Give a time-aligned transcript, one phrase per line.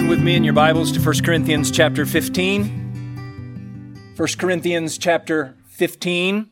[0.00, 4.14] turn with me in your Bibles to 1 Corinthians chapter 15.
[4.16, 6.48] 1 Corinthians chapter 15.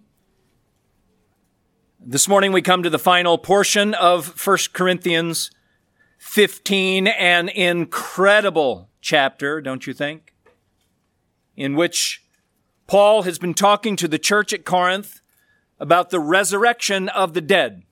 [1.98, 5.50] This morning we come to the final portion of 1 Corinthians
[6.19, 10.34] 15, an incredible chapter, don't you think?
[11.56, 12.23] In which
[12.87, 15.23] Paul has been talking to the church at Corinth
[15.80, 17.84] about the resurrection of the dead.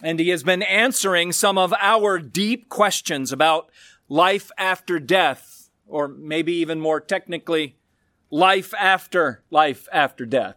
[0.00, 3.68] And he has been answering some of our deep questions about
[4.12, 7.78] life after death, or maybe even more technically,
[8.30, 10.56] life after life after death.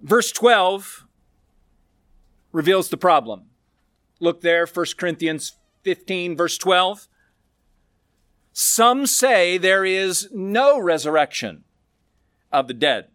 [0.00, 1.04] Verse 12
[2.52, 3.46] reveals the problem.
[4.20, 7.08] Look there, 1 Corinthians 15, verse 12.
[8.52, 11.64] Some say there is no resurrection
[12.52, 13.08] of the dead.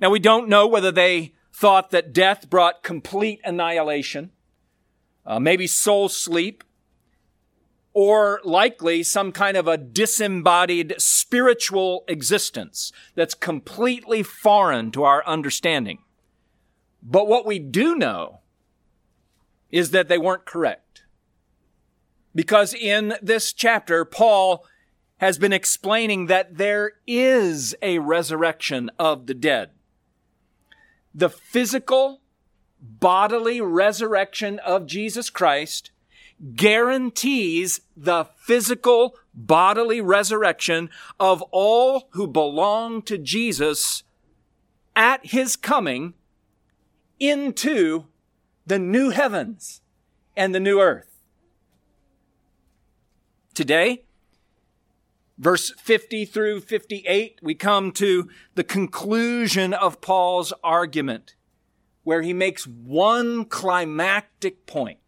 [0.00, 4.30] Now we don't know whether they thought that death brought complete annihilation,
[5.26, 6.64] uh, maybe soul sleep,
[7.94, 15.98] or likely some kind of a disembodied spiritual existence that's completely foreign to our understanding.
[17.02, 18.40] But what we do know
[19.70, 21.02] is that they weren't correct.
[22.34, 24.64] Because in this chapter, Paul
[25.18, 29.70] has been explaining that there is a resurrection of the dead
[31.14, 32.21] the physical,
[32.82, 35.90] bodily resurrection of Jesus Christ
[36.56, 44.02] guarantees the physical, bodily resurrection of all who belong to Jesus
[44.96, 46.14] at his coming
[47.20, 48.06] into
[48.66, 49.80] the new heavens
[50.36, 51.20] and the new earth.
[53.54, 54.04] Today,
[55.38, 61.34] Verse 50 through 58, we come to the conclusion of Paul's argument,
[62.04, 64.98] where he makes one climactic point.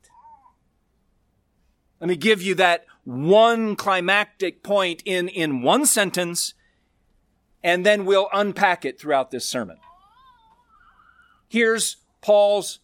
[2.00, 6.54] Let me give you that one climactic point in, in one sentence,
[7.62, 9.78] and then we'll unpack it throughout this sermon.
[11.48, 12.80] Here's Paul's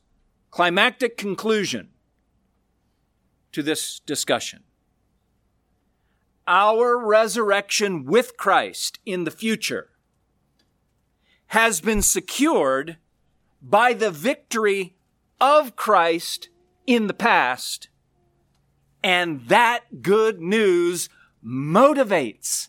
[0.50, 1.90] climactic conclusion
[3.52, 4.62] to this discussion
[6.46, 9.90] our resurrection with Christ in the future
[11.48, 12.96] has been secured
[13.62, 14.96] by the victory
[15.40, 16.48] of Christ
[16.86, 17.88] in the past.
[19.02, 21.08] And that good news
[21.44, 22.68] motivates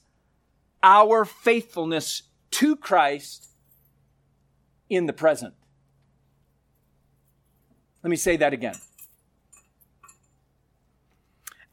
[0.83, 3.47] our faithfulness to Christ
[4.89, 5.53] in the present.
[8.03, 8.75] Let me say that again.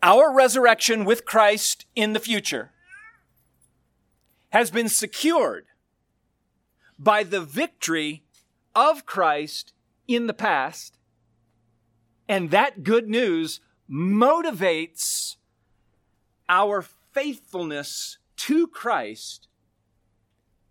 [0.02, 2.70] Our resurrection with Christ in the future
[4.50, 5.66] has been secured
[6.98, 8.22] by the victory
[8.78, 9.72] of Christ
[10.06, 10.98] in the past.
[12.28, 15.34] And that good news motivates
[16.48, 19.48] our faithfulness to Christ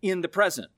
[0.00, 0.70] in the present.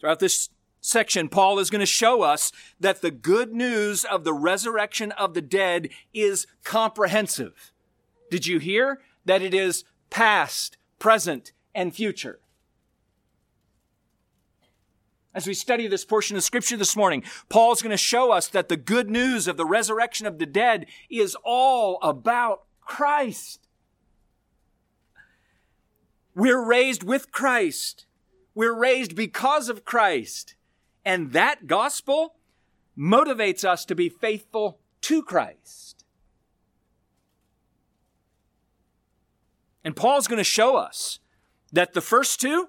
[0.00, 0.48] Throughout this
[0.80, 5.34] section, Paul is going to show us that the good news of the resurrection of
[5.34, 7.70] the dead is comprehensive.
[8.30, 12.38] Did you hear that it is past, present, and future?
[15.34, 18.68] As we study this portion of scripture this morning, Paul's going to show us that
[18.68, 23.66] the good news of the resurrection of the dead is all about Christ.
[26.36, 28.06] We're raised with Christ.
[28.54, 30.54] We're raised because of Christ.
[31.04, 32.34] And that gospel
[32.96, 36.04] motivates us to be faithful to Christ.
[39.84, 41.18] And Paul's going to show us
[41.72, 42.68] that the first two,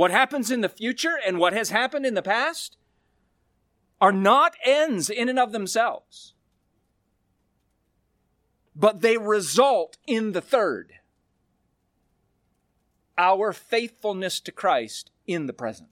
[0.00, 2.78] what happens in the future and what has happened in the past,
[4.00, 6.32] are not ends in and of themselves,
[8.74, 10.94] but they result in the third
[13.18, 15.90] our faithfulness to Christ in the present.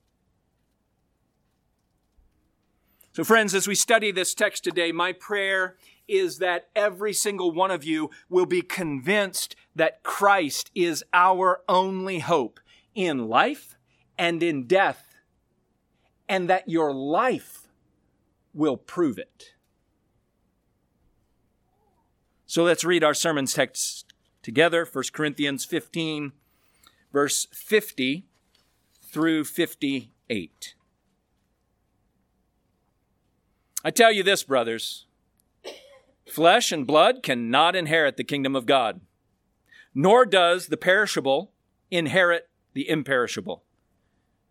[3.12, 5.76] So, friends, as we study this text today, my prayer
[6.08, 12.20] is that every single one of you will be convinced that Christ is our only
[12.20, 12.58] hope
[12.94, 13.74] in life
[14.18, 15.14] and in death,
[16.28, 17.68] and that your life
[18.52, 19.54] will prove it.
[22.46, 24.12] So let's read our sermon text
[24.42, 26.32] together 1 Corinthians 15,
[27.12, 28.26] verse 50
[29.04, 30.74] through 58.
[33.84, 35.06] I tell you this, brothers
[36.28, 39.00] flesh and blood cannot inherit the kingdom of God,
[39.94, 41.52] nor does the perishable
[41.90, 43.64] inherit the imperishable.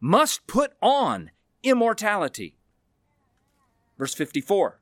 [0.00, 1.30] must put on
[1.62, 2.54] immortality.
[3.98, 4.80] Verse 54.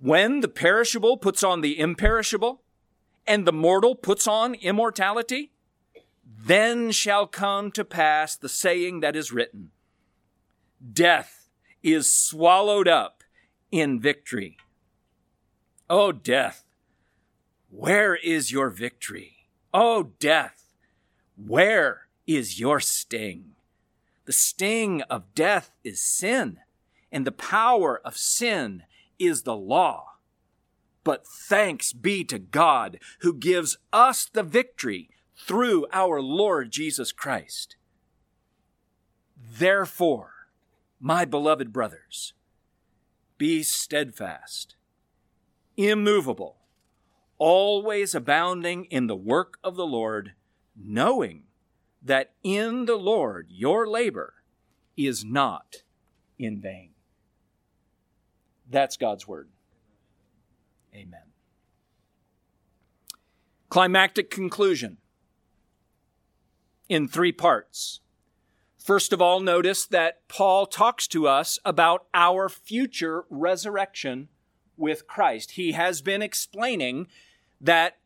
[0.00, 2.62] When the perishable puts on the imperishable,
[3.28, 5.52] and the mortal puts on immortality,
[6.24, 9.70] then shall come to pass the saying that is written
[10.92, 11.50] Death
[11.82, 13.22] is swallowed up
[13.70, 14.56] in victory.
[15.90, 16.64] O death,
[17.70, 19.48] where is your victory?
[19.74, 20.74] O death,
[21.36, 23.54] where is your sting?
[24.28, 26.58] The sting of death is sin,
[27.10, 28.82] and the power of sin
[29.18, 30.16] is the law.
[31.02, 37.76] But thanks be to God who gives us the victory through our Lord Jesus Christ.
[39.34, 40.50] Therefore,
[41.00, 42.34] my beloved brothers,
[43.38, 44.76] be steadfast,
[45.74, 46.58] immovable,
[47.38, 50.34] always abounding in the work of the Lord,
[50.76, 51.44] knowing
[52.02, 54.34] that in the Lord your labor
[54.96, 55.82] is not
[56.38, 56.90] in vain.
[58.70, 59.48] That's God's word.
[60.94, 61.20] Amen.
[63.68, 64.98] Climactic conclusion
[66.88, 68.00] in three parts.
[68.78, 74.28] First of all, notice that Paul talks to us about our future resurrection
[74.78, 75.52] with Christ.
[75.52, 77.08] He has been explaining
[77.60, 77.97] that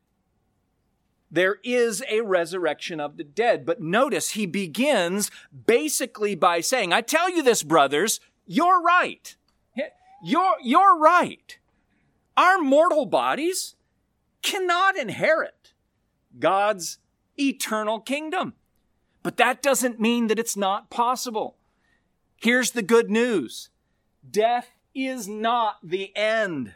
[1.33, 3.65] there is a resurrection of the dead.
[3.65, 5.31] But notice he begins
[5.67, 9.35] basically by saying, I tell you this, brothers, you're right.
[10.23, 11.59] You're, you're right.
[12.37, 13.75] Our mortal bodies
[14.43, 15.73] cannot inherit
[16.39, 16.99] God's
[17.39, 18.53] eternal kingdom.
[19.23, 21.57] But that doesn't mean that it's not possible.
[22.37, 23.71] Here's the good news.
[24.29, 26.75] Death is not the end.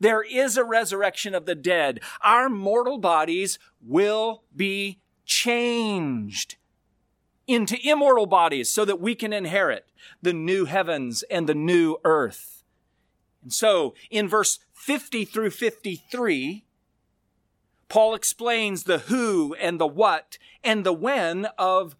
[0.00, 2.00] There is a resurrection of the dead.
[2.22, 6.56] Our mortal bodies will be changed
[7.46, 9.86] into immortal bodies so that we can inherit
[10.22, 12.62] the new heavens and the new earth.
[13.42, 16.64] And so in verse 50 through 53,
[17.88, 21.96] Paul explains the who and the what and the when of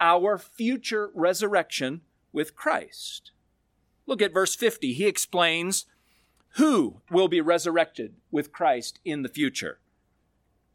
[0.00, 2.02] our future resurrection
[2.32, 3.30] with Christ.
[4.06, 4.92] Look at verse 50.
[4.92, 5.86] He explains
[6.56, 9.78] who will be resurrected with Christ in the future.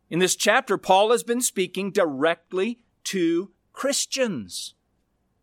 [0.09, 4.75] In this chapter, Paul has been speaking directly to Christians,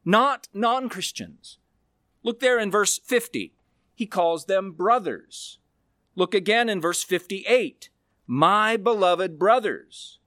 [0.04, 1.58] not non Christians.
[2.22, 3.52] Look there in verse 50.
[3.94, 5.58] He calls them brothers.
[6.14, 7.90] Look again in verse 58.
[8.26, 10.18] My beloved brothers.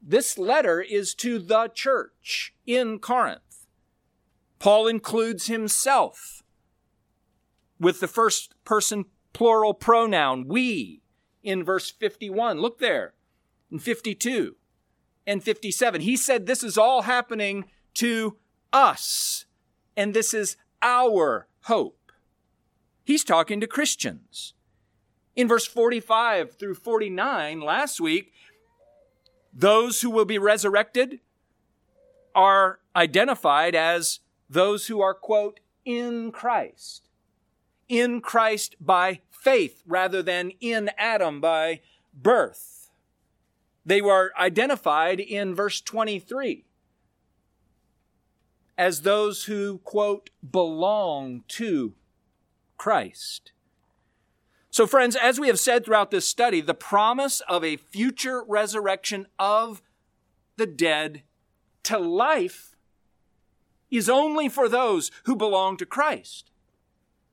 [0.00, 3.66] This letter is to the church in Corinth.
[4.58, 6.42] Paul includes himself
[7.80, 9.06] with the first person
[9.36, 11.02] plural pronoun, we,
[11.42, 12.58] in verse 51.
[12.58, 13.12] Look there,
[13.70, 14.56] in 52
[15.26, 16.00] and 57.
[16.00, 18.38] He said this is all happening to
[18.72, 19.44] us,
[19.94, 22.12] and this is our hope.
[23.04, 24.54] He's talking to Christians.
[25.34, 28.32] In verse 45 through 49 last week,
[29.52, 31.20] those who will be resurrected
[32.34, 37.08] are identified as those who are, quote, in Christ.
[37.88, 41.80] In Christ by faith rather than in Adam by
[42.12, 42.90] birth.
[43.84, 46.64] They were identified in verse 23
[48.76, 51.94] as those who, quote, belong to
[52.76, 53.52] Christ.
[54.70, 59.28] So, friends, as we have said throughout this study, the promise of a future resurrection
[59.38, 59.80] of
[60.56, 61.22] the dead
[61.84, 62.74] to life
[63.92, 66.50] is only for those who belong to Christ.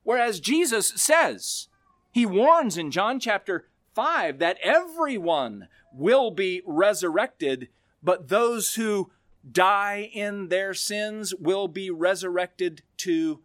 [0.03, 1.70] Whereas Jesus says,
[2.13, 3.65] he warns in John chapter
[3.96, 7.70] 5 that everyone will be resurrected,
[8.03, 9.12] but those who
[9.50, 13.41] die in their sins will be resurrected to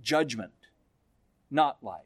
[0.00, 0.52] judgment,
[1.50, 2.02] not life.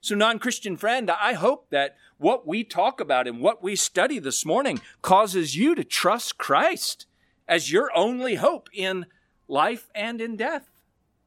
[0.00, 4.18] So, non Christian friend, I hope that what we talk about and what we study
[4.18, 7.06] this morning causes you to trust Christ
[7.46, 9.06] as your only hope in
[9.46, 10.68] life and in death.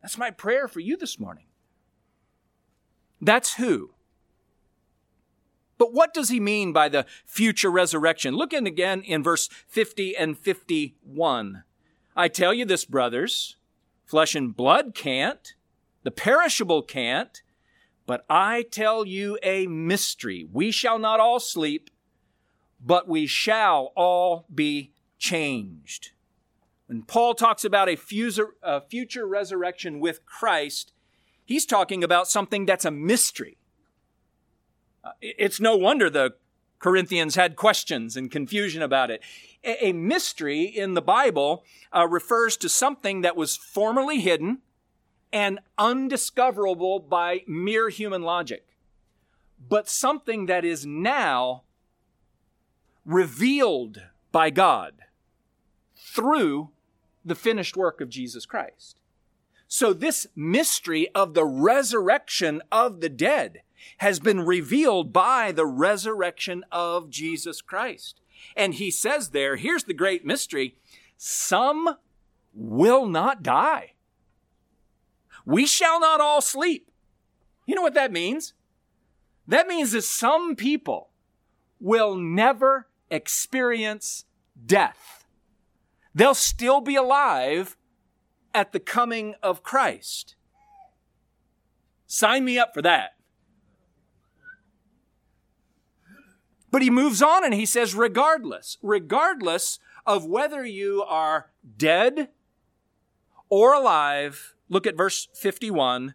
[0.01, 1.45] That's my prayer for you this morning.
[3.21, 3.91] That's who.
[5.77, 8.35] But what does he mean by the future resurrection?
[8.35, 11.63] Look in again in verse 50 and 51.
[12.15, 13.55] I tell you this, brothers,
[14.05, 15.53] flesh and blood can't,
[16.03, 17.41] The perishable can't,
[18.05, 20.47] but I tell you a mystery.
[20.51, 21.89] We shall not all sleep,
[22.83, 26.11] but we shall all be changed.
[26.87, 30.93] When Paul talks about a future, a future resurrection with Christ,
[31.49, 33.57] he's talking about something that's a mystery.
[35.03, 36.35] Uh, it's no wonder the
[36.77, 39.21] Corinthians had questions and confusion about it.
[39.63, 44.59] A, mystery in the Bible uh, refers to something that was formerly hidden
[45.33, 48.65] and undiscoverable by mere human logic,
[49.67, 51.63] but something that is now
[53.05, 54.93] revealed by God
[55.97, 56.69] through
[57.25, 58.98] the finished work of Jesus Christ.
[59.71, 63.61] So this mystery of the resurrection of the dead
[63.99, 68.19] has been revealed by the resurrection of Jesus Christ.
[68.57, 70.75] And he says there, here's the great mystery.
[71.17, 71.97] Some
[72.51, 73.93] will not die.
[75.45, 76.89] We shall not all sleep.
[77.67, 78.53] You know what that means?
[79.47, 81.09] That means that some people
[81.79, 84.25] will never experience
[84.65, 85.27] death.
[86.15, 87.77] They'll still be alive
[88.53, 90.35] at the coming of Christ.
[92.07, 93.11] Sign me up for that.
[96.71, 102.29] But he moves on and he says, regardless, regardless of whether you are dead
[103.49, 106.13] or alive, look at verse 51.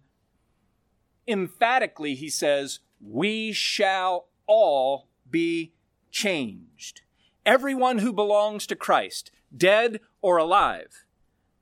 [1.27, 5.73] Emphatically, he says, we shall all be
[6.11, 7.03] changed.
[7.45, 11.04] Everyone who belongs to Christ, dead or alive,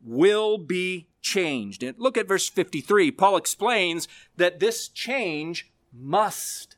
[0.05, 1.83] will be changed.
[1.83, 3.11] And look at verse 53.
[3.13, 6.77] Paul explains that this change must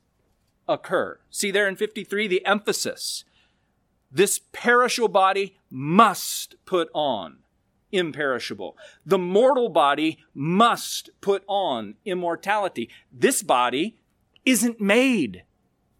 [0.69, 1.19] occur.
[1.31, 3.25] See there in 53 the emphasis.
[4.11, 7.39] This perishable body must put on
[7.95, 8.77] imperishable.
[9.07, 12.91] The mortal body must put on immortality.
[13.13, 13.97] This body
[14.45, 15.45] isn't made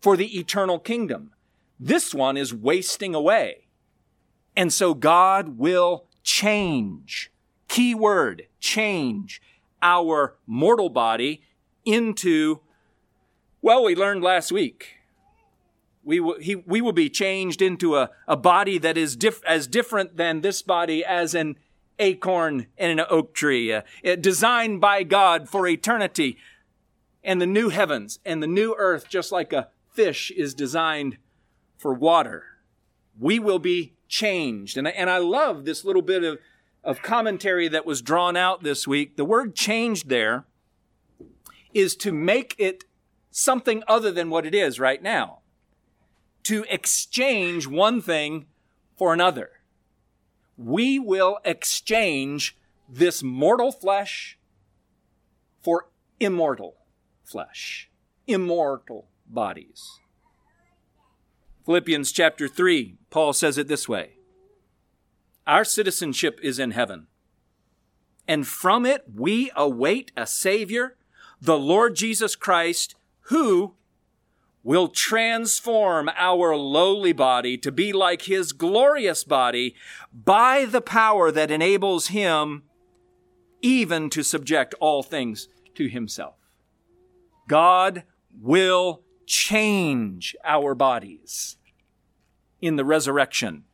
[0.01, 1.31] for the eternal kingdom.
[1.79, 3.69] This one is wasting away.
[4.57, 7.31] And so God will change.
[7.69, 9.41] Key word, change
[9.81, 11.43] our mortal body
[11.85, 12.61] into
[13.65, 14.97] well, we learned last week.
[16.03, 19.67] We will, he, we will be changed into a, a body that is diff, as
[19.67, 21.57] different than this body as an
[21.99, 23.81] acorn in an oak tree, uh,
[24.21, 26.37] designed by God for eternity.
[27.23, 31.17] And the new heavens and the new earth, just like a fish is designed
[31.79, 32.45] for water.
[33.19, 34.77] We will be changed.
[34.79, 36.39] And I, and I love this little bit of,
[36.85, 39.17] of commentary that was drawn out this week.
[39.17, 40.45] The word changed there
[41.75, 42.85] is to make it
[43.33, 45.41] something other than what it is right now.
[46.45, 48.47] To exchange one thing
[48.97, 49.51] for another.
[50.57, 52.57] We will exchange
[52.89, 54.39] this mortal flesh
[55.61, 55.89] for
[56.21, 56.77] immortal
[57.25, 57.91] flesh,
[58.29, 59.99] immortal bodies.
[61.65, 64.13] Philippians chapter 3, Paul says it this way
[65.47, 67.07] Our citizenship is in heaven,
[68.29, 70.97] and from it we await a Savior,
[71.41, 72.97] the Lord Jesus Christ
[73.29, 73.75] who
[74.63, 79.75] will transform our lowly body to be like his glorious body
[80.13, 82.63] by the power that enables him
[83.61, 86.35] even to subject all things to himself.
[87.47, 88.05] God
[88.39, 91.57] will change our bodies
[92.61, 93.65] in the resurrection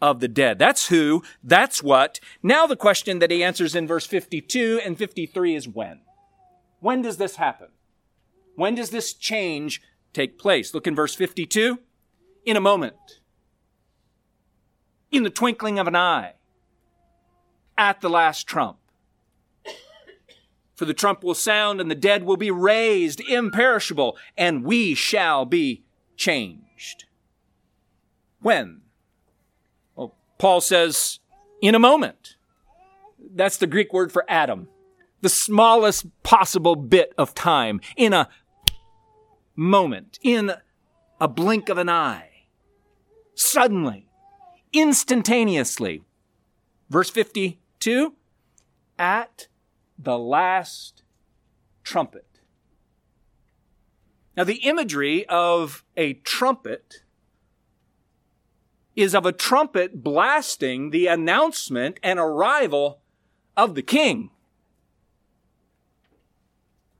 [0.00, 0.58] of the dead.
[0.58, 2.20] That's who, that's what.
[2.42, 6.00] Now the question that he answers in verse 52 and 53 is when?
[6.80, 7.68] When does this happen?
[8.56, 10.74] When does this change take place?
[10.74, 11.78] Look in verse 52.
[12.44, 13.20] In a moment.
[15.10, 16.34] In the twinkling of an eye.
[17.76, 18.79] At the last trump.
[20.80, 25.44] For the trump will sound and the dead will be raised imperishable and we shall
[25.44, 25.84] be
[26.16, 27.04] changed.
[28.40, 28.80] When?
[29.94, 31.18] Well, Paul says,
[31.60, 32.36] in a moment.
[33.18, 34.68] That's the Greek word for atom.
[35.20, 37.82] The smallest possible bit of time.
[37.94, 38.30] In a
[39.54, 40.54] moment, in
[41.20, 42.46] a blink of an eye,
[43.34, 44.08] suddenly,
[44.72, 46.04] instantaneously.
[46.88, 48.14] Verse 52
[48.98, 49.46] at
[50.02, 51.02] the last
[51.84, 52.26] trumpet.
[54.36, 57.02] Now, the imagery of a trumpet
[58.96, 63.00] is of a trumpet blasting the announcement and arrival
[63.56, 64.30] of the king.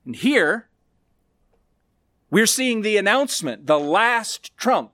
[0.04, 0.68] And here,
[2.30, 4.92] we're seeing the announcement, the last trump,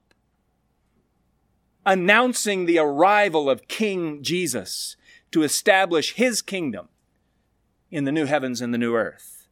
[1.84, 4.96] announcing the arrival of King Jesus
[5.32, 6.88] to establish his kingdom
[7.90, 9.46] in the new heavens and the new earth.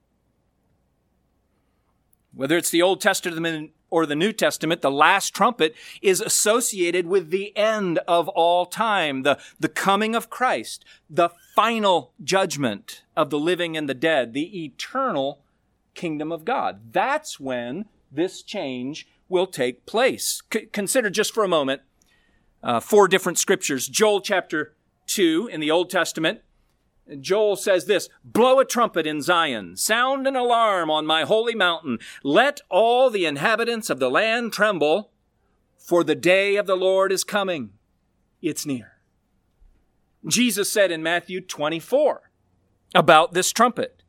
[2.35, 7.31] Whether it's the Old Testament or the New Testament, the last trumpet is associated with
[7.31, 13.39] the end of all time, the, the coming of Christ, the final judgment of the
[13.39, 15.41] living and the dead, the eternal
[15.95, 16.93] kingdom of God.
[16.93, 20.43] That's when this change will take place.
[20.53, 21.83] C- consider just for a moment
[22.65, 23.87] uh, four different scriptures.
[23.87, 24.75] Joel chapter
[25.07, 26.41] 2 in the Old Testament.
[27.21, 31.99] Joel says this, blow a trumpet in Zion, sound an alarm on my holy mountain.
[32.23, 35.11] Let all the inhabitants of the land tremble,
[35.77, 37.71] for the day of the Lord is coming.
[38.41, 38.93] It's near.
[40.27, 42.31] Jesus said in Matthew 24
[42.95, 44.03] about this trumpet,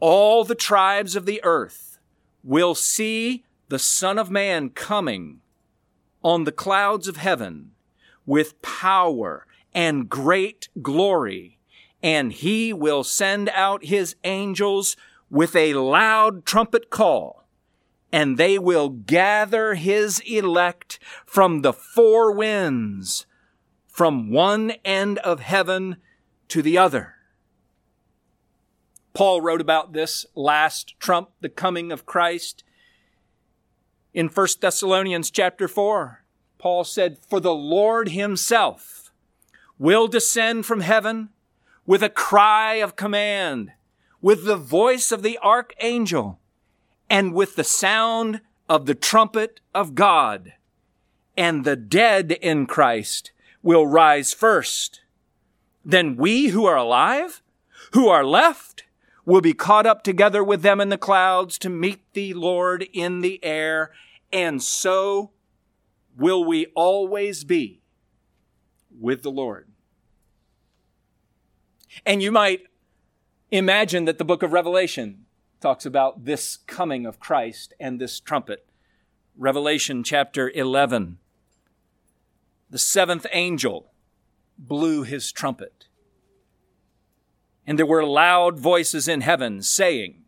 [0.00, 1.98] all the tribes of the earth
[2.44, 5.40] will see the Son of Man coming
[6.22, 7.72] on the clouds of heaven
[8.26, 11.57] with power and great glory,
[12.02, 14.96] and he will send out his angels
[15.30, 17.44] with a loud trumpet call,
[18.12, 23.26] and they will gather his elect from the four winds,
[23.86, 25.96] from one end of heaven
[26.48, 27.14] to the other.
[29.12, 32.62] Paul wrote about this last trump, the coming of Christ,
[34.14, 36.24] in 1 Thessalonians chapter 4.
[36.58, 39.12] Paul said, For the Lord himself
[39.78, 41.30] will descend from heaven
[41.88, 43.72] with a cry of command,
[44.20, 46.38] with the voice of the archangel,
[47.08, 50.52] and with the sound of the trumpet of God.
[51.34, 55.00] And the dead in Christ will rise first.
[55.82, 57.42] Then we who are alive,
[57.94, 58.84] who are left,
[59.24, 63.22] will be caught up together with them in the clouds to meet the Lord in
[63.22, 63.92] the air,
[64.30, 65.30] and so
[66.18, 67.80] will we always be
[68.90, 69.67] with the Lord.
[72.04, 72.62] And you might
[73.50, 75.26] imagine that the book of Revelation
[75.60, 78.66] talks about this coming of Christ and this trumpet.
[79.36, 81.18] Revelation chapter 11.
[82.70, 83.92] The seventh angel
[84.58, 85.88] blew his trumpet
[87.68, 90.24] and there were loud voices in heaven saying,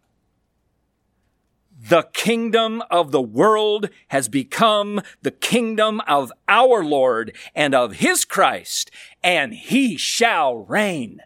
[1.75, 8.27] the kingdom of the world has become the kingdom of our Lord and of his
[8.27, 8.91] Christ,
[9.23, 11.21] and he shall reign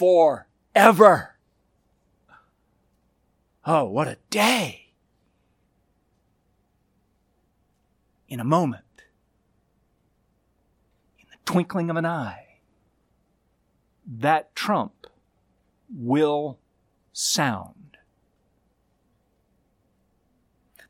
[0.00, 1.36] forever.
[3.66, 4.94] Oh, what a day!
[8.26, 9.02] In a moment,
[11.18, 12.60] in the twinkling of an eye,
[14.06, 15.06] that trump
[15.94, 16.58] will
[17.12, 17.98] sound.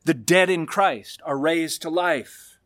[0.05, 2.59] The dead in Christ are raised to life.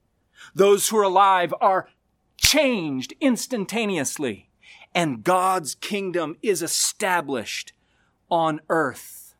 [0.53, 1.89] Those who are alive are
[2.38, 4.49] changed instantaneously,
[4.95, 7.73] and God's kingdom is established
[8.31, 9.36] on earth.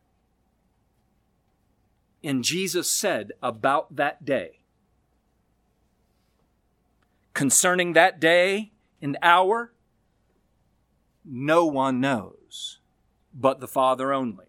[2.22, 4.60] And Jesus said about that day,
[7.32, 9.72] concerning that day and hour,
[11.24, 12.78] no one knows
[13.32, 14.46] but the Father only.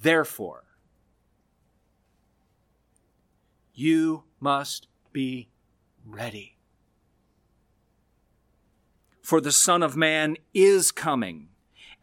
[0.00, 0.64] Therefore,
[3.74, 5.48] you must be
[6.06, 6.56] ready.
[9.22, 11.48] For the Son of Man is coming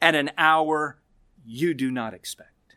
[0.02, 1.00] at an hour
[1.46, 2.76] you do not expect.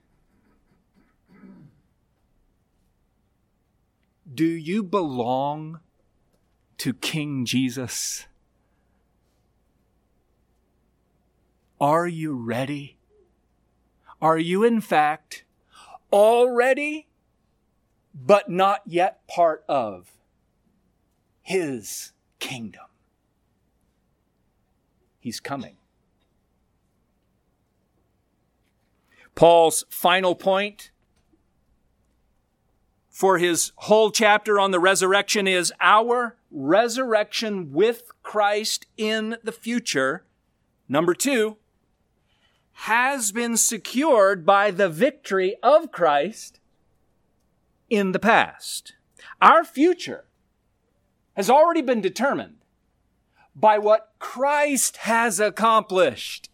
[4.34, 5.80] Do you belong
[6.78, 8.26] to King Jesus?
[11.80, 12.96] Are you ready?
[14.20, 15.44] Are you, in fact,
[16.12, 17.08] already,
[18.14, 20.12] but not yet part of
[21.42, 22.91] His kingdom?
[25.22, 25.76] He's coming.
[29.36, 30.90] Paul's final point
[33.08, 40.24] for his whole chapter on the resurrection is our resurrection with Christ in the future.
[40.88, 41.56] Number two,
[42.72, 46.58] has been secured by the victory of Christ
[47.88, 48.94] in the past.
[49.40, 50.24] Our future
[51.36, 52.56] has already been determined
[53.54, 56.48] by what Christ has accomplished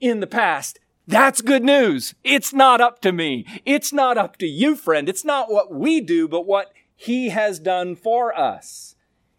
[0.00, 0.78] in the past.
[1.06, 2.14] That's good news.
[2.22, 3.46] It's not up to me.
[3.64, 5.08] It's not up to you, friend.
[5.08, 8.94] It's not what we do, but what he has done for us.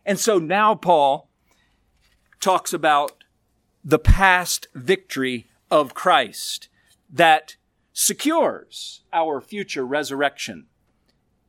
[0.05, 1.29] And so now Paul
[2.39, 3.23] talks about
[3.83, 6.69] the past victory of Christ
[7.11, 7.57] that
[7.93, 10.65] secures our future resurrection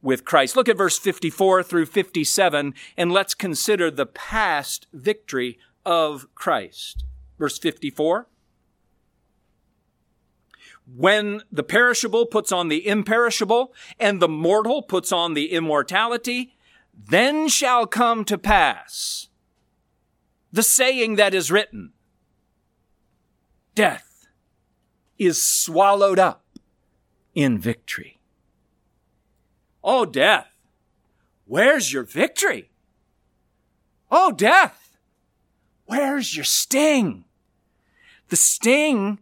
[0.03, 0.57] with Christ.
[0.57, 7.05] Look at verse 54 through 57 and let's consider the past victory of Christ.
[7.39, 8.27] Verse 54.
[10.97, 16.57] when the perishable puts on the imperishable and the mortal puts on the immortality,
[16.93, 19.29] then shall come to pass
[20.53, 21.93] the saying that is written,
[23.75, 24.27] death
[25.19, 26.45] is swallowed up
[27.35, 28.20] in victory.
[29.83, 30.49] Oh, death,
[31.47, 32.71] where's your victory?
[34.11, 34.97] Oh, death,
[35.87, 37.25] where's your sting?
[38.29, 39.19] The sting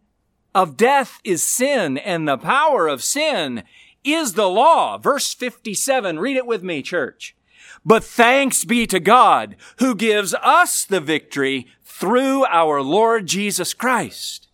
[0.55, 3.63] of death is sin, and the power of sin
[4.05, 4.99] is the law.
[4.99, 7.37] Verse 57, read it with me, church.
[7.85, 14.49] But thanks be to God who gives us the victory through our Lord Jesus Christ.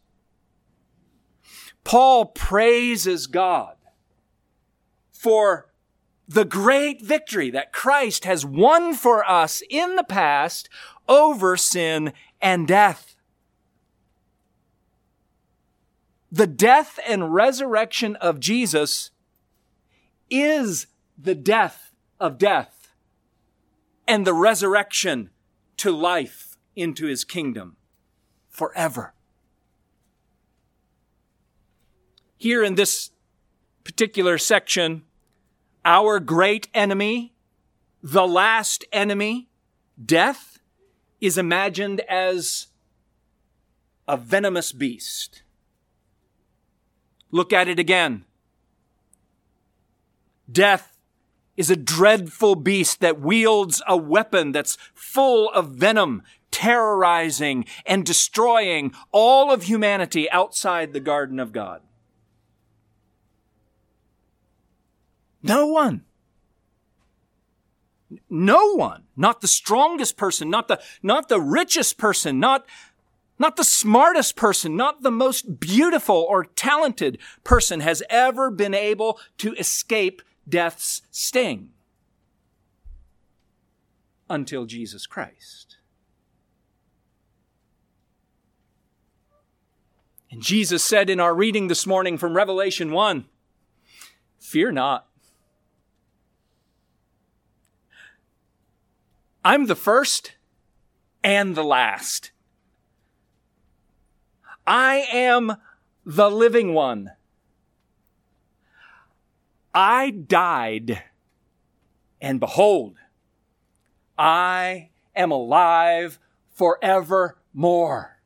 [1.85, 3.77] Paul praises God
[5.13, 5.67] for
[6.27, 10.69] the great victory that Christ has won for us in the past
[11.09, 13.17] over sin and death.
[16.33, 19.11] The death and resurrection of Jesus
[20.31, 22.89] is the death of death
[24.09, 25.31] and the resurrection
[25.77, 27.77] to life into his kingdom
[28.49, 29.15] forever.
[32.37, 33.11] Here in this
[33.85, 35.03] particular section,
[35.85, 37.35] our great enemy,
[38.03, 39.49] the last enemy,
[40.03, 40.59] death,
[41.21, 42.69] is imagined as
[44.07, 45.43] a venomous beast.
[47.31, 48.25] Look at it again.
[50.51, 50.99] Death
[51.57, 58.93] is a dreadful beast that wields a weapon that's full of venom, terrorizing and destroying
[59.13, 61.81] all of humanity outside the garden of God.
[65.45, 66.03] No one.
[68.31, 69.05] No one.
[69.15, 72.67] Not the strongest person, not the, not the richest person, not
[73.37, 79.19] not the smartest person, not the most beautiful or talented person has ever been able
[79.39, 81.71] to escape death's sting
[84.31, 85.79] until Jesus Christ.
[90.31, 93.25] And Jesus said in our reading this morning from Revelation 1
[94.39, 95.09] Fear not.
[99.45, 100.37] I'm the first
[101.23, 102.31] and the last.
[104.67, 105.57] I am
[106.07, 107.11] the living one.
[109.75, 111.03] I died,
[112.23, 112.97] and behold,
[114.17, 116.19] I am alive
[116.51, 118.21] forevermore.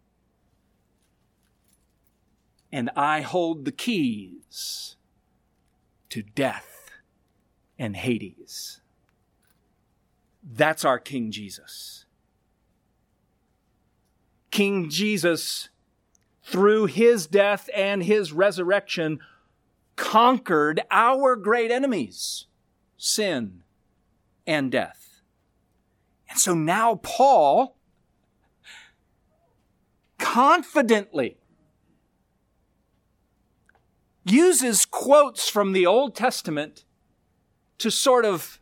[2.70, 4.94] And I hold the keys
[6.11, 6.90] to death
[7.76, 8.83] and Hades.
[10.50, 12.06] That's our King Jesus.
[14.50, 15.68] King Jesus
[16.48, 19.18] through his death and his resurrection,
[19.96, 22.46] conquered our great enemies,
[22.96, 23.62] sin
[24.46, 25.20] and death.
[26.30, 27.76] And so now Paul
[30.18, 31.37] confidently
[34.24, 36.84] uses quotes from the Old Testament
[37.76, 38.58] to sort of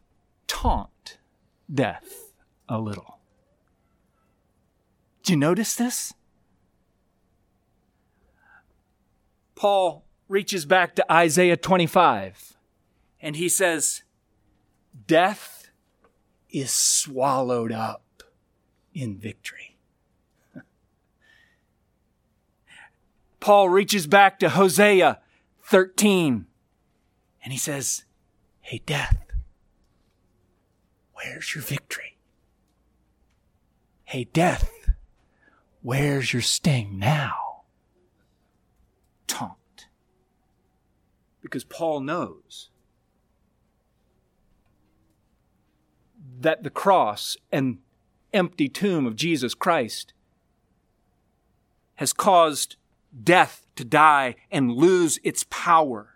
[0.48, 0.90] taunt
[1.72, 2.32] death
[2.68, 3.18] a little.
[5.22, 6.12] Do you notice this?
[9.54, 12.56] Paul reaches back to Isaiah 25
[13.20, 14.02] and he says,
[15.06, 15.70] Death
[16.50, 18.22] is swallowed up
[18.94, 19.76] in victory.
[23.40, 25.18] Paul reaches back to Hosea
[25.64, 26.46] 13
[27.42, 28.04] and he says,
[28.60, 29.25] Hey, death,
[31.16, 32.18] where's your victory?
[34.04, 34.70] Hey, death,
[35.82, 37.46] where's your sting now?
[39.26, 39.86] taunt.
[41.42, 42.70] Because Paul knows
[46.40, 47.78] that the cross and
[48.32, 50.12] empty tomb of Jesus Christ
[51.96, 52.76] has caused
[53.22, 56.15] death to die and lose its power.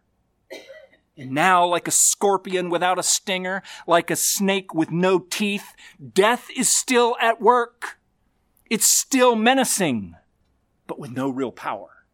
[1.21, 5.75] And now, like a scorpion without a stinger, like a snake with no teeth,
[6.15, 7.99] death is still at work.
[8.71, 10.15] It's still menacing,
[10.87, 12.07] but with no real power.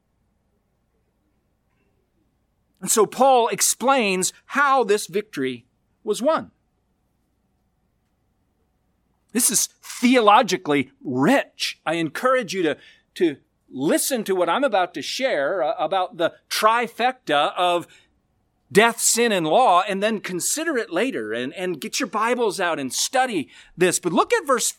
[2.80, 5.66] And so Paul explains how this victory
[6.02, 6.50] was won.
[9.32, 11.80] This is theologically rich.
[11.86, 12.76] I encourage you to,
[13.14, 13.36] to
[13.70, 17.86] listen to what I'm about to share uh, about the trifecta of
[18.70, 22.78] death, sin, and law, and then consider it later and, and get your Bibles out
[22.78, 23.98] and study this.
[23.98, 24.74] But look at verse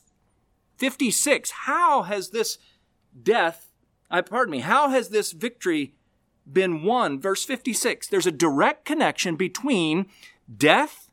[0.78, 1.52] 56.
[1.52, 2.58] How has this
[3.24, 3.72] death,
[4.10, 5.94] I pardon me, how has this victory
[6.52, 7.20] been won.
[7.20, 10.08] Verse 56, there's a direct connection between
[10.56, 11.12] death,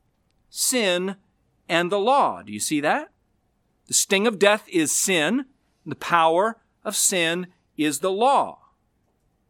[0.50, 1.16] sin,
[1.68, 2.42] and the law.
[2.42, 3.10] Do you see that?
[3.86, 5.46] The sting of death is sin.
[5.84, 8.63] The power of sin is the law.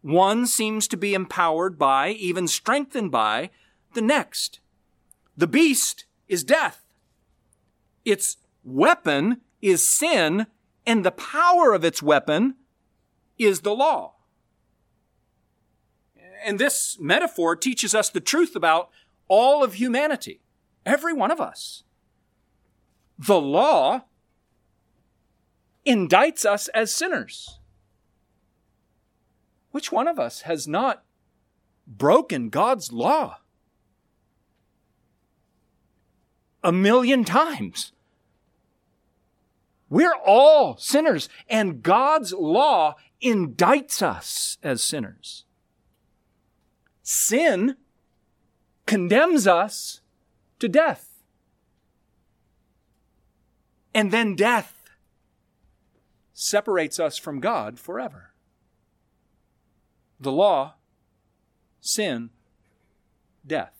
[0.05, 3.49] One seems to be empowered by, even strengthened by,
[3.95, 4.61] the next.
[5.35, 6.85] The beast is death.
[8.05, 10.47] Its weapon is sin,
[10.87, 12.57] and the power of its weapon
[13.39, 14.17] is the law.
[16.45, 18.91] And this metaphor teaches us the truth about
[19.27, 20.43] all of humanity,
[20.85, 21.83] every one of us.
[23.19, 24.03] The law
[25.87, 27.59] indicts us as sinners.
[29.75, 31.03] Which one of us has not
[31.85, 33.39] broken God's law?
[36.63, 37.91] A million times.
[39.91, 45.45] We're all sinners, and God's law indicts us as sinners.
[47.03, 47.75] Sin
[48.87, 50.03] condemns us
[50.61, 51.21] to death.
[53.93, 54.85] And then death
[56.33, 58.34] separates us from God forever.
[60.25, 60.73] The law,
[61.83, 62.31] sin,
[63.47, 63.75] death.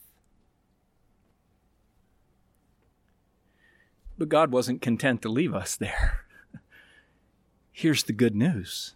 [4.15, 6.27] But God wasn't content to leave us there.
[7.71, 8.93] Here's the good news.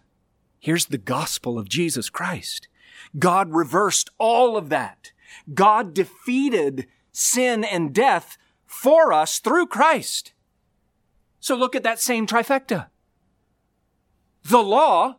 [0.60, 2.68] Here's the gospel of Jesus Christ.
[3.18, 5.10] God reversed all of that.
[5.52, 10.34] God defeated sin and death for us through Christ.
[11.40, 12.90] So look at that same trifecta.
[14.44, 15.16] The law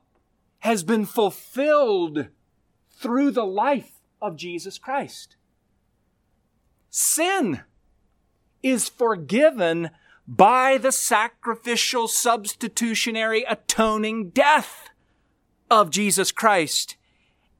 [0.61, 2.27] has been fulfilled
[2.89, 5.35] through the life of Jesus Christ.
[6.89, 7.61] Sin
[8.61, 9.89] is forgiven
[10.27, 14.89] by the sacrificial, substitutionary, atoning death
[15.69, 16.95] of Jesus Christ.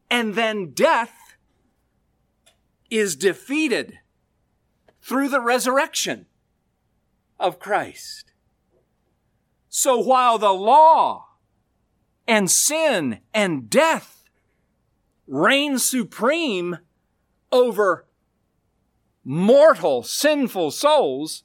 [0.10, 1.36] And then death
[2.92, 4.00] is defeated
[5.02, 6.28] through the resurrection
[7.40, 8.32] of Christ.
[9.70, 11.30] So while the law
[12.32, 14.30] and sin and death
[15.28, 16.78] reign supreme
[17.52, 18.06] over
[19.22, 21.44] mortal, sinful souls,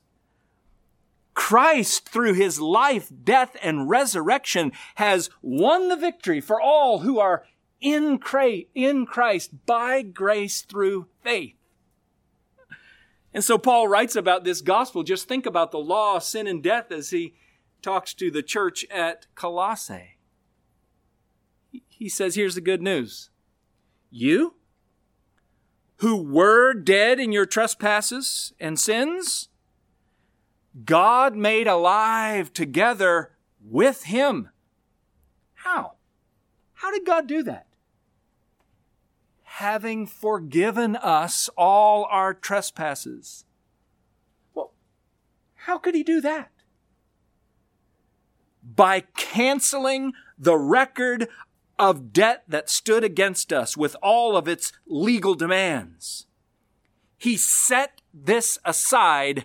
[1.35, 7.45] Christ, through his life, death, and resurrection, has won the victory for all who are
[7.81, 11.57] in Christ by grace through faith.
[13.35, 15.03] And so Paul writes about this gospel.
[15.03, 17.35] Just think about the law, sin, and death as he
[17.83, 20.16] talks to the church at Colossae.
[21.99, 23.31] He says, Here's the good news.
[24.11, 24.55] You,
[25.97, 29.49] who were dead in your trespasses and sins,
[30.85, 33.31] God made alive together
[33.65, 34.51] with him.
[35.55, 35.93] How?
[36.75, 37.67] How did God do that?
[39.43, 43.47] Having forgiven us all our trespasses.
[44.53, 44.75] Well,
[45.55, 46.51] how could he do that?
[48.63, 51.29] By canceling the record
[51.79, 56.27] of debt that stood against us with all of its legal demands.
[57.19, 59.45] He set this aside,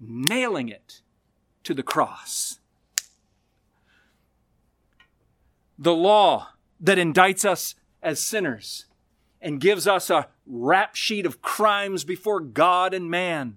[0.00, 1.02] nailing it
[1.64, 2.58] to the cross.
[5.78, 6.48] The law
[6.80, 8.86] that indicts us as sinners
[9.40, 13.56] and gives us a rap sheet of crimes before God and man.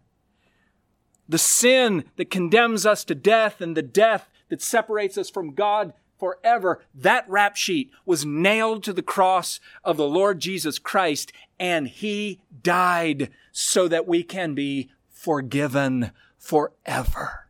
[1.27, 5.93] The sin that condemns us to death and the death that separates us from God
[6.21, 6.83] forever.
[6.93, 12.41] That rap sheet was nailed to the cross of the Lord Jesus Christ and he
[12.61, 17.47] died so that we can be forgiven forever.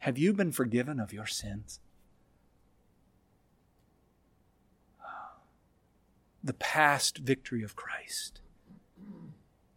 [0.00, 1.80] Have you been forgiven of your sins?
[6.44, 8.42] The past victory of Christ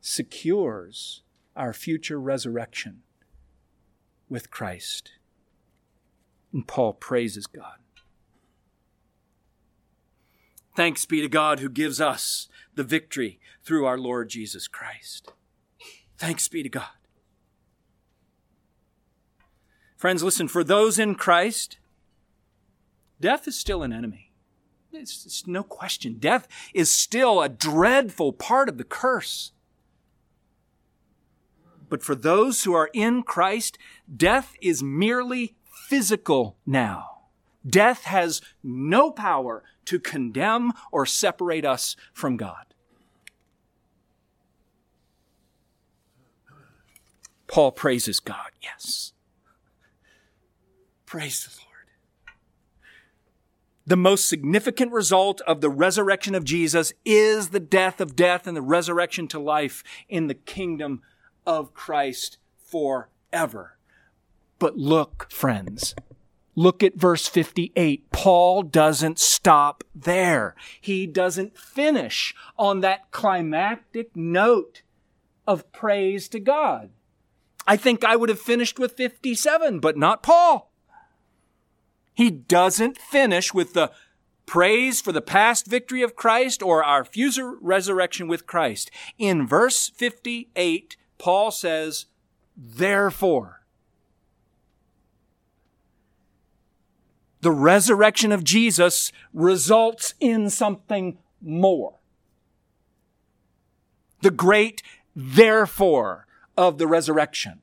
[0.02, 1.24] secures
[1.56, 3.04] our future resurrection
[4.32, 5.12] with Christ.
[6.54, 7.78] And Paul praises God.
[10.76, 15.34] Thanks be to God who gives us the victory through our Lord Jesus Christ.
[16.17, 16.86] Thanks be to God.
[19.98, 21.78] Friends, listen, for those in Christ,
[23.20, 24.32] death is still an enemy.
[24.94, 26.17] It's, it's, no question.
[26.20, 29.52] Death is still a dreadful part of the curse.
[31.91, 33.77] But for those who are in Christ,
[34.15, 35.56] death is merely
[35.89, 37.23] physical now.
[37.67, 42.73] Death has no power to condemn or separate us from God.
[47.47, 49.12] Paul praises God, yes.
[51.06, 51.67] Praise the Lord.
[53.86, 58.56] the most significant result of the resurrection of Jesus is the death of death and
[58.56, 61.01] the resurrection to life in the kingdom
[61.45, 63.77] of Christ forever.
[64.60, 65.95] But look, friends,
[66.56, 68.12] look at verse 58.
[68.12, 70.56] Paul doesn't stop there.
[70.80, 74.84] He doesn't finish on that climactic note
[75.47, 76.91] of praise to God.
[77.67, 80.71] I think I would have finished with 57, but not Paul.
[82.13, 83.91] He doesn't finish with the
[84.45, 88.91] praise for the past victory of Christ or our future resurrection with Christ.
[89.17, 92.07] In verse 58, Paul says,
[92.57, 93.62] therefore,
[97.41, 101.99] the resurrection of Jesus results in something more.
[104.21, 104.81] The great
[105.15, 106.25] therefore
[106.57, 107.60] of the resurrection.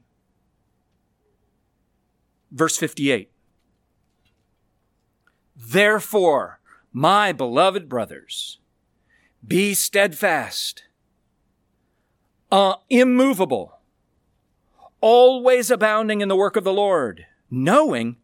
[2.52, 3.28] Verse 58.
[5.56, 6.60] Therefore,
[6.92, 8.60] my beloved brothers,
[9.44, 10.84] be steadfast,
[12.50, 13.78] uh, immovable,
[15.00, 18.16] always abounding in the work of the Lord, knowing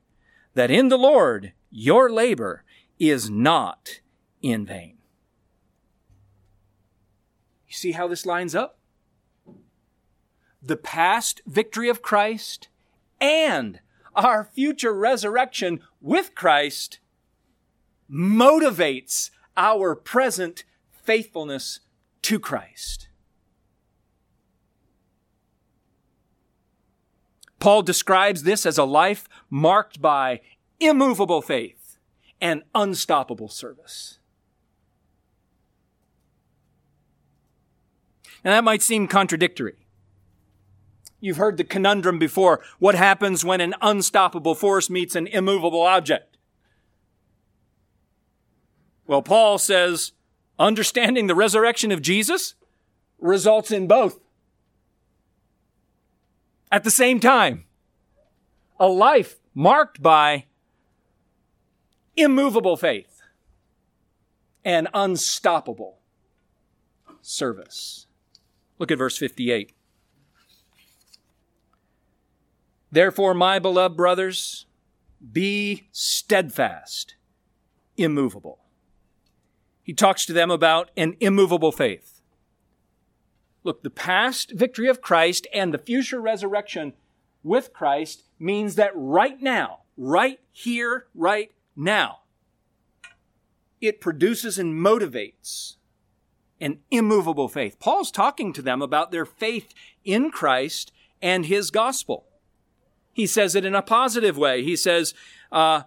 [0.55, 2.65] that in the Lord your labor
[2.99, 4.01] is not
[4.41, 4.99] in vain.
[7.67, 8.79] You see how this lines up?
[10.63, 12.69] The past victory of Christ
[13.21, 13.81] and
[14.15, 17.01] our future resurrection with Christ
[18.11, 20.65] motivates our present
[21.03, 21.81] faithfulness
[22.23, 23.09] to Christ.
[27.65, 30.43] Paul describes this as a life marked by
[30.81, 31.97] immovable faith
[32.39, 34.19] and unstoppable service.
[38.45, 39.77] Now that might seem contradictory.
[41.21, 42.61] You've heard the conundrum before.
[42.81, 46.37] What happens when an unstoppable force meets an immovable object?
[49.07, 50.13] Well, Paul says
[50.59, 52.57] understanding the resurrection of Jesus
[53.19, 54.19] results in both
[56.75, 57.67] at the same time.
[58.81, 60.47] A life marked by
[62.17, 63.23] immovable faith
[64.65, 66.01] and unstoppable
[67.23, 68.09] service.
[68.81, 69.73] Look at verse 58.
[72.91, 74.67] Therefore, my beloved brothers,
[75.33, 77.15] be steadfast,
[77.97, 78.59] immovable.
[79.85, 82.14] He talks to them about an immovable faith.
[83.65, 86.93] Look, the past victory of Christ and the future resurrection
[87.43, 92.21] with Christ means that right now, right here, right now,
[93.81, 95.77] it produces and motivates
[96.61, 97.79] an immovable faith.
[97.81, 99.75] Paul's talking to them about their faith
[100.05, 102.27] in Christ and his gospel.
[103.13, 104.63] He says it in a positive way.
[104.63, 105.15] He says,
[105.51, 105.83] uh,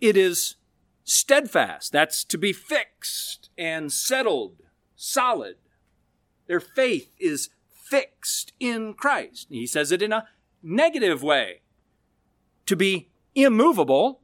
[0.00, 0.56] it is
[1.04, 1.92] steadfast.
[1.92, 4.62] That's to be fixed and settled,
[4.94, 5.56] solid.
[6.48, 9.46] Their faith is fixed in Christ.
[9.50, 10.26] He says it in a
[10.62, 11.60] negative way.
[12.66, 14.20] To be immovable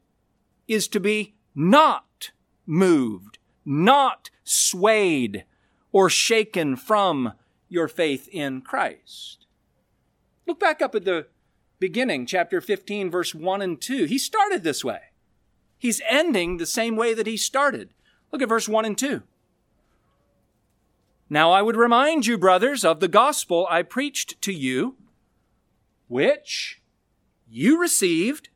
[0.66, 2.32] is to be not
[2.66, 5.44] moved, not swayed
[5.92, 7.34] or shaken from
[7.68, 9.46] your faith in Christ.
[10.46, 11.26] Look back up at the
[11.78, 14.04] beginning, chapter 15, verse 1 and 2.
[14.04, 15.00] He started this way.
[15.78, 17.90] He's ending the same way that he started.
[18.32, 19.22] Look at verse 1 and 2.
[21.35, 24.94] Now I would remind you, brothers, of the gospel I preached to you,
[26.07, 26.81] which
[27.51, 28.51] you received,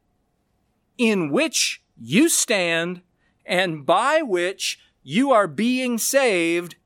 [0.97, 3.01] in which you stand,
[3.45, 6.77] and by which you are being saved,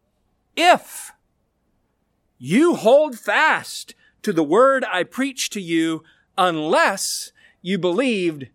[0.56, 1.12] if
[2.38, 6.04] you hold fast to the word I preached to you,
[6.38, 8.46] unless you believed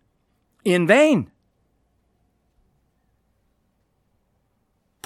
[0.64, 1.30] in vain.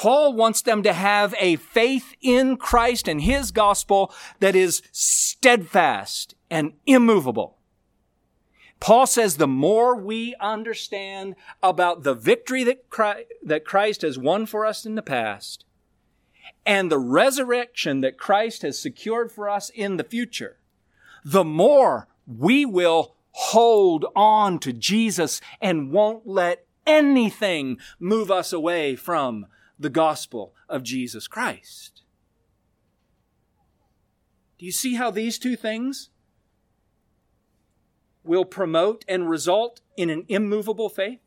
[0.03, 6.35] Paul wants them to have a faith in Christ and his gospel that is steadfast
[6.51, 7.59] and immovable.
[8.81, 14.45] Paul says the more we understand about the victory that Christ, that Christ has won
[14.45, 15.67] for us in the past
[16.67, 20.57] and the resurrection that Christ has secured for us in the future,
[21.25, 28.97] the more we will hold on to Jesus and won't let anything move us away
[28.97, 29.47] from
[29.83, 32.03] the gospel of Jesus Christ.
[34.59, 36.11] Do you see how these two things
[38.25, 41.21] will promote and result in an immovable faith?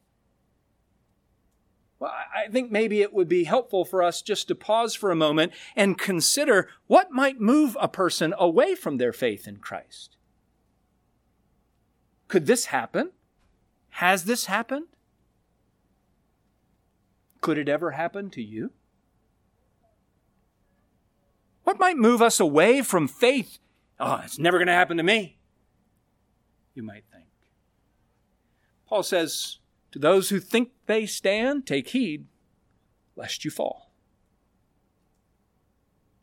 [1.99, 5.15] Well, I think maybe it would be helpful for us just to pause for a
[5.15, 10.17] moment and consider what might move a person away from their faith in Christ.
[12.27, 13.11] Could this happen?
[13.89, 14.87] Has this happened?
[17.45, 18.71] Could it ever happen to you?
[21.63, 23.59] What might move us away from faith?
[23.99, 25.37] Oh, it's never going to happen to me,
[26.73, 27.27] you might think.
[28.87, 29.59] Paul says,
[29.91, 32.25] To those who think they stand, take heed
[33.15, 33.91] lest you fall.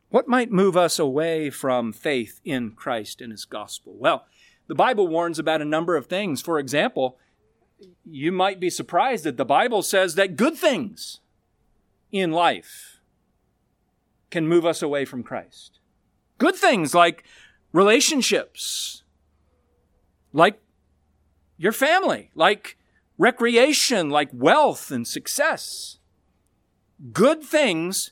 [0.09, 3.95] What might move us away from faith in Christ and His gospel?
[3.97, 4.25] Well,
[4.67, 6.41] the Bible warns about a number of things.
[6.41, 7.17] For example,
[8.05, 11.19] you might be surprised that the Bible says that good things
[12.11, 13.01] in life
[14.29, 15.79] can move us away from Christ.
[16.37, 17.23] Good things like
[17.71, 19.03] relationships,
[20.31, 20.59] like
[21.57, 22.77] your family, like
[23.17, 25.99] recreation, like wealth and success.
[27.11, 28.11] Good things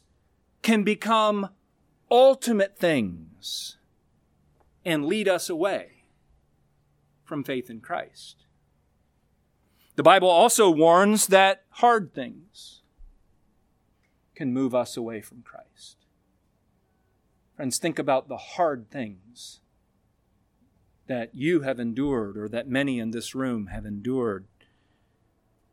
[0.61, 1.49] can become
[2.09, 3.77] ultimate things
[4.85, 6.03] and lead us away
[7.23, 8.45] from faith in Christ.
[9.95, 12.81] The Bible also warns that hard things
[14.35, 15.97] can move us away from Christ.
[17.55, 19.59] Friends, think about the hard things
[21.07, 24.45] that you have endured or that many in this room have endured.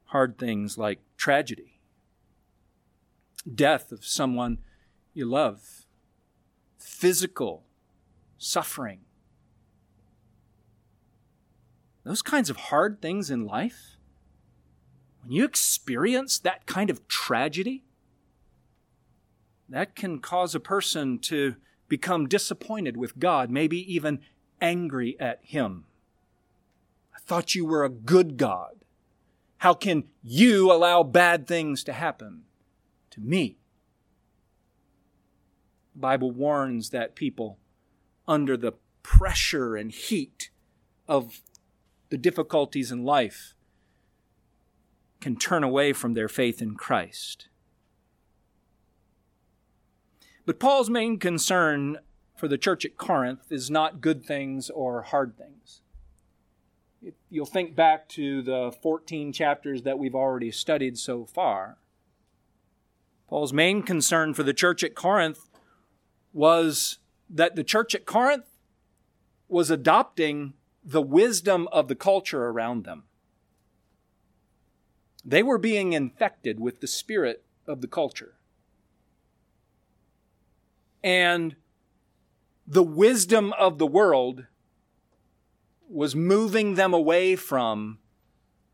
[0.06, 1.78] Hard things like tragedy,
[3.54, 4.58] death of someone
[5.14, 5.86] you love,
[6.78, 7.64] physical
[8.36, 9.00] suffering.
[12.04, 13.97] Those kinds of hard things in life,
[15.28, 17.84] when you experience that kind of tragedy,
[19.68, 21.56] that can cause a person to
[21.86, 24.20] become disappointed with God, maybe even
[24.58, 25.84] angry at Him.
[27.14, 28.76] I thought you were a good God.
[29.58, 32.44] How can you allow bad things to happen
[33.10, 33.58] to me?
[35.92, 37.58] The Bible warns that people,
[38.26, 38.72] under the
[39.02, 40.48] pressure and heat
[41.06, 41.42] of
[42.08, 43.52] the difficulties in life,
[45.20, 47.48] can turn away from their faith in Christ.
[50.46, 51.98] But Paul's main concern
[52.34, 55.82] for the church at Corinth is not good things or hard things.
[57.02, 61.78] If you'll think back to the 14 chapters that we've already studied so far,
[63.28, 65.50] Paul's main concern for the church at Corinth
[66.32, 66.98] was
[67.28, 68.46] that the church at Corinth
[69.48, 73.04] was adopting the wisdom of the culture around them.
[75.28, 78.38] They were being infected with the spirit of the culture
[81.02, 81.56] and
[82.66, 84.46] the wisdom of the world
[85.88, 87.98] was moving them away from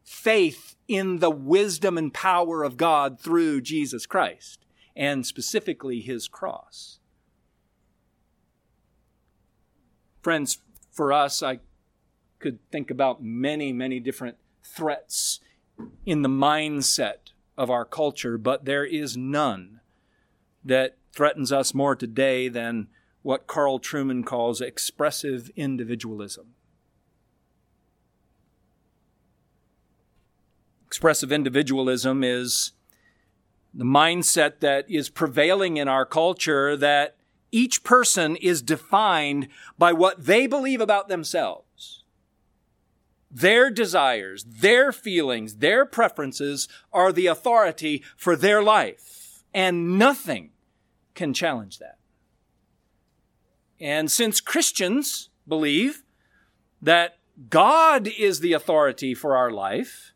[0.03, 4.65] faith in the wisdom and power of God through Jesus Christ,
[4.97, 6.99] and specifically his cross.
[10.23, 10.59] Friends,
[10.91, 11.61] for us, I
[12.39, 15.41] could think about many, many different threats
[16.07, 19.81] in the mindset of our culture, but there is none
[20.65, 22.89] that threatens us more today than
[23.23, 26.55] what Carl Trueman calls expressive individualism.
[30.87, 32.73] Expressive individualism is
[33.73, 37.17] the mindset that is prevailing in our culture that
[37.51, 39.49] each person is defined
[39.79, 41.65] by what they believe about themselves.
[43.35, 50.51] Their desires, their feelings, their preferences are the authority for their life, and nothing
[51.17, 51.99] can challenge that.
[53.81, 56.05] And since Christians believe
[56.81, 57.19] that
[57.51, 60.13] God is the authority for our life,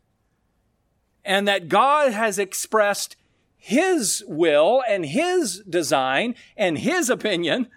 [1.25, 3.17] and that God has expressed
[3.57, 7.67] His will and His design and His opinion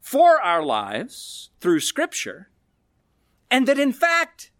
[0.00, 2.48] for our lives through Scripture,
[3.50, 4.52] and that in fact,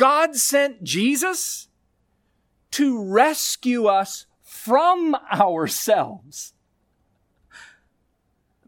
[0.00, 1.68] God sent Jesus
[2.70, 6.54] to rescue us from ourselves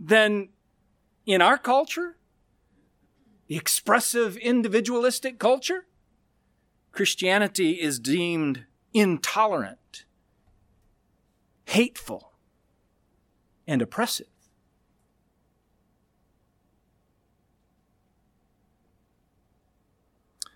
[0.05, 0.49] then
[1.27, 2.17] in our culture,
[3.47, 5.87] the expressive individualistic culture,
[6.91, 10.05] Christianity is deemed intolerant,
[11.67, 12.33] hateful,
[13.67, 14.27] and oppressive.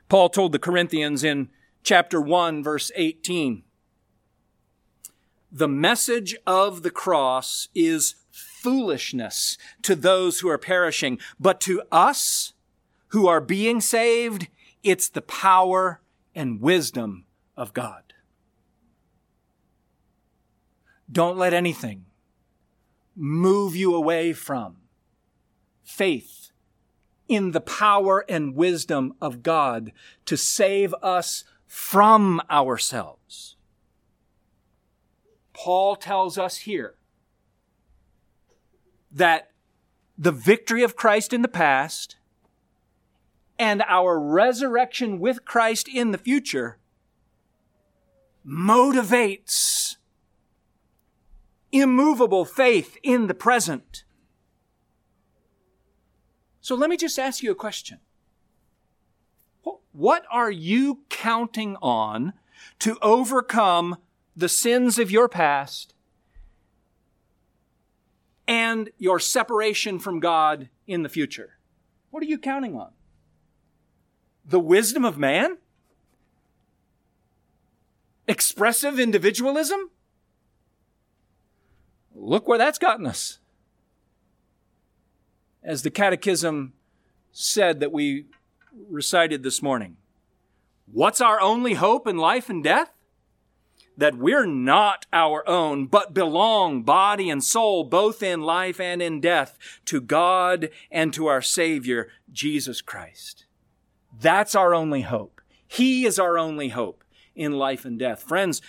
[0.09, 1.49] Paul told the Corinthians in
[1.83, 3.65] chapter 1, verse 18
[5.57, 12.53] the message of the cross is foolishness to those who are perishing, but to us
[13.09, 14.49] who are being saved,
[14.83, 16.03] it's the power
[16.35, 17.25] and wisdom
[17.57, 18.13] of God.
[21.11, 22.05] Don't let anything
[23.15, 24.77] move you away from
[25.85, 26.46] faith
[27.29, 29.93] in the power and wisdom of God
[30.27, 33.57] to save us from ourselves.
[35.53, 36.95] Paul tells us here
[39.11, 39.51] that
[40.19, 42.17] the victory of Christ in the past
[43.59, 46.79] and our resurrection with Christ in the future
[48.47, 49.97] motivates
[51.73, 54.05] immovable faith in the present.
[56.67, 58.01] So let me just ask you a question.
[59.93, 62.33] What are you counting on
[62.81, 63.99] to overcome
[64.35, 65.95] the sins of your past
[68.49, 71.57] and your separation from God in the future?
[72.11, 72.91] What are you counting on?
[74.45, 75.59] The wisdom of man?
[78.27, 79.91] Expressive individualism?
[82.13, 83.39] Look where that's gotten us.
[85.67, 86.75] As the Catechism
[87.33, 88.27] said that we
[88.89, 89.97] recited this morning,
[90.91, 92.93] what's our only hope in life and death?
[93.97, 99.21] That we're not our own, but belong body and soul, both in life and in
[99.21, 103.47] death, to God and to our Savior, Jesus Christ.
[104.21, 105.41] That's our only hope.
[105.67, 107.03] He is our only hope
[107.35, 108.23] in life and death.
[108.23, 108.63] Friends,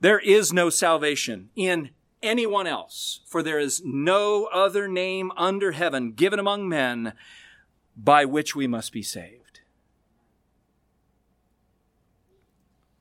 [0.00, 1.90] there is no salvation in
[2.22, 7.14] anyone else, for there is no other name under heaven given among men
[7.96, 9.60] by which we must be saved.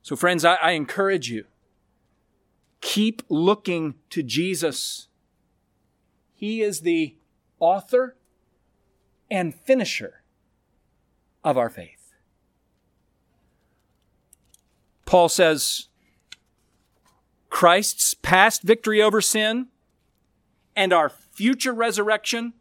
[0.02, 1.46] So, friends, I, I encourage you
[2.82, 5.08] keep looking to Jesus.
[6.34, 7.16] He is the
[7.60, 8.16] author
[9.30, 10.24] and finisher
[11.44, 12.14] of our faith.
[15.06, 15.89] Paul says,
[17.60, 19.68] Christ's past victory over sin
[20.78, 22.54] and our future resurrection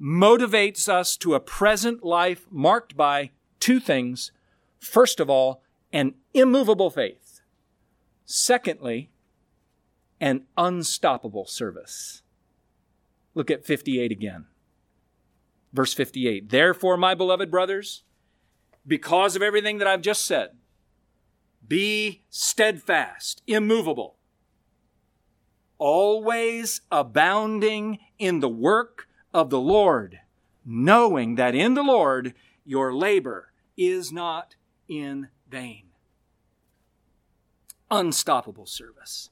[0.00, 4.30] motivates us to a present life marked by two things.
[4.78, 7.40] First of all, an immovable faith.
[8.24, 9.10] Secondly,
[10.20, 12.22] an unstoppable service.
[13.34, 14.46] Look at 58 again.
[15.72, 16.48] Verse 58.
[16.48, 18.04] Therefore, my beloved brothers,
[18.86, 20.50] because of everything that I've just said,
[21.70, 24.16] be steadfast, immovable,
[25.78, 30.18] always abounding in the work of the Lord,
[30.66, 34.56] knowing that in the Lord your labor is not
[34.88, 35.84] in vain.
[37.88, 39.30] Unstoppable service.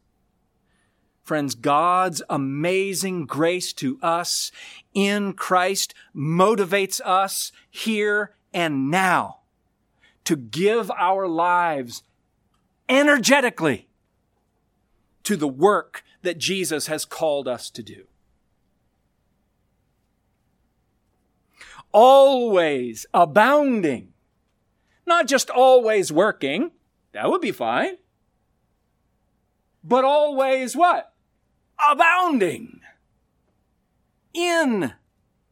[1.24, 4.52] Friends, God's amazing grace to us
[4.94, 9.38] in Christ motivates us here and now
[10.24, 12.04] to give our lives
[12.88, 13.88] energetically
[15.24, 18.06] to the work that Jesus has called us to do.
[21.92, 24.12] Always abounding.
[25.06, 26.72] Not just always working.
[27.12, 27.96] That would be fine.
[29.82, 31.14] But always what?
[31.78, 32.80] abounding
[34.34, 34.92] in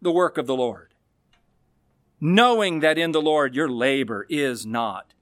[0.02, 0.94] the work of the Lord,
[2.20, 5.14] knowing that in the Lord your labor is not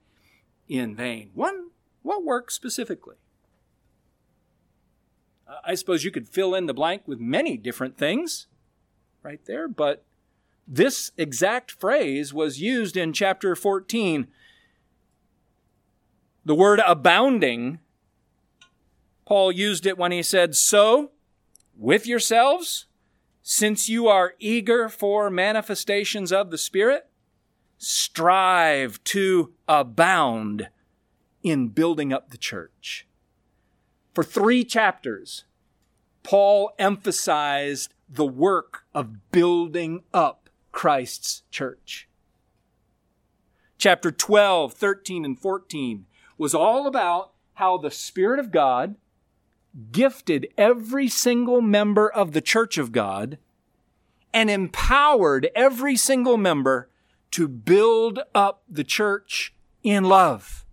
[0.68, 1.30] in vain.
[1.34, 1.70] One,
[2.04, 3.16] what work specifically?
[5.66, 8.46] I suppose you could fill in the blank with many different things
[9.22, 10.04] right there, but
[10.68, 14.28] this exact phrase was used in chapter 14.
[16.44, 17.80] The word abounding
[19.24, 21.12] Paul used it when he said, So,
[21.74, 22.84] with yourselves,
[23.42, 27.08] since you are eager for manifestations of the Spirit,
[27.78, 30.68] strive to abound
[31.44, 33.06] in building up the church.
[34.14, 35.44] For three chapters,
[36.24, 42.08] Paul emphasized the work of building up Christ's church.
[43.76, 46.06] Chapter 12, 13, and 14
[46.38, 48.96] was all about how the Spirit of God
[49.92, 53.38] gifted every single member of the church of God
[54.32, 56.88] and empowered every single member
[57.32, 60.63] to build up the church in love.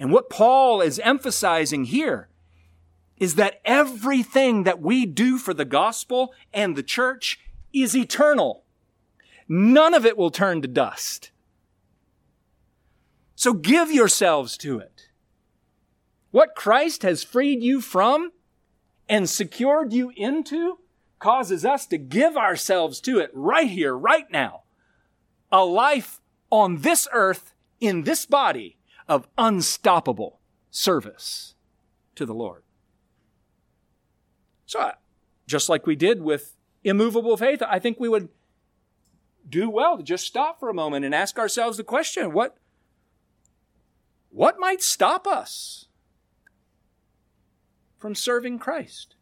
[0.00, 2.30] And what Paul is emphasizing here
[3.18, 7.38] is that everything that we do for the gospel and the church
[7.74, 8.64] is eternal.
[9.46, 11.32] None of it will turn to dust.
[13.36, 15.08] So give yourselves to it.
[16.30, 18.32] What Christ has freed you from
[19.06, 20.78] and secured you into
[21.18, 24.62] causes us to give ourselves to it right here, right now.
[25.52, 28.78] A life on this earth, in this body,
[29.10, 30.38] of unstoppable
[30.70, 31.56] service
[32.14, 32.62] to the Lord.
[34.66, 34.92] So,
[35.48, 36.54] just like we did with
[36.84, 38.28] immovable faith, I think we would
[39.48, 42.56] do well to just stop for a moment and ask ourselves the question what,
[44.30, 45.88] what might stop us
[47.98, 49.16] from serving Christ?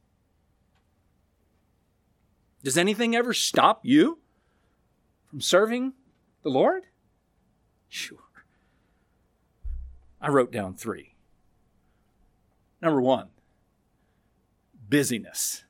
[2.62, 4.18] Does anything ever stop you
[5.30, 5.95] from serving
[6.43, 6.82] the Lord?
[7.89, 8.28] Sure.
[10.21, 11.14] I wrote down three.
[12.81, 13.29] Number one,
[14.89, 15.64] busyness.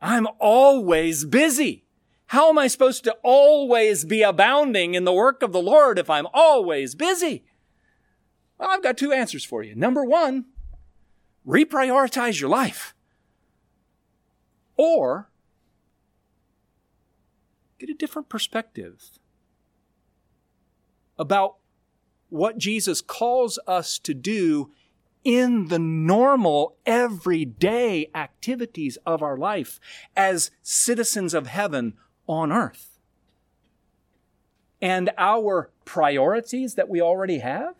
[0.00, 1.84] I'm always busy.
[2.26, 6.10] How am I supposed to always be abounding in the work of the Lord if
[6.10, 7.44] I'm always busy?
[8.58, 9.74] Well, I've got two answers for you.
[9.74, 10.46] Number one,
[11.46, 12.94] reprioritize your life.
[14.76, 15.30] Or
[17.78, 19.17] get a different perspective
[21.18, 21.56] about
[22.28, 24.70] what Jesus calls us to do
[25.24, 29.80] in the normal, everyday activities of our life
[30.16, 31.94] as citizens of heaven
[32.26, 32.98] on earth.
[34.80, 37.74] And our priorities that we already have,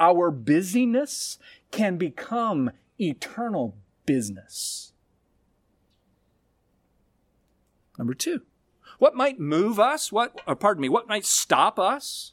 [0.00, 1.38] our busyness
[1.70, 3.76] can become eternal
[4.06, 4.92] business.
[7.98, 8.42] Number two,
[8.98, 10.10] what might move us?
[10.10, 12.32] What, or pardon me, what might stop us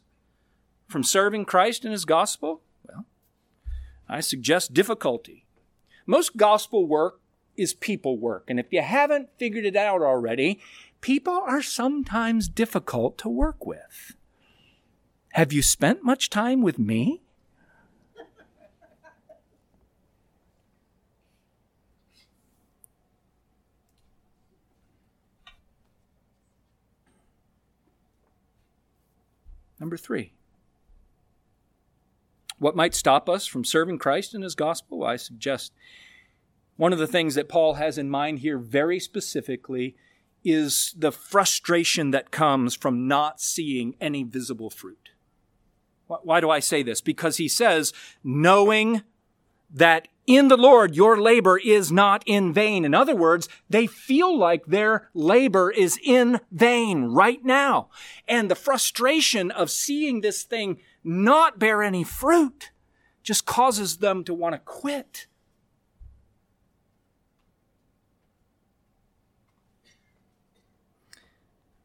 [0.88, 2.62] from serving Christ and His gospel?
[2.88, 3.06] Well,
[4.08, 5.46] I suggest difficulty.
[6.06, 7.20] Most gospel work
[7.58, 8.46] is people work.
[8.50, 10.60] And if you haven't figured it out already,
[11.02, 14.16] people are sometimes difficult to work with.
[15.34, 17.22] Have you spent much time with me?
[29.80, 30.35] Number three.
[32.66, 35.04] What might stop us from serving Christ and His gospel?
[35.04, 35.72] I suggest
[36.78, 39.96] one of the things that Paul has in mind here very specifically
[40.44, 45.12] is the frustration that comes from not seeing any visible fruit.
[46.08, 47.02] Why do I say this?
[47.02, 47.94] Because he says,
[48.24, 49.04] knowing
[49.72, 52.84] that in the Lord your labor is not in vain.
[52.84, 57.90] In other words, they feel like their labor is in vain right now.
[58.28, 62.72] And the frustration of seeing this thing not bear any fruit
[63.24, 65.28] just causes them to want to quit.